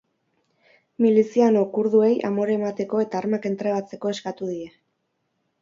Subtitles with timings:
[1.05, 4.69] Miliziano kurduei amore emateko eta armak entregatzeko eskatu die.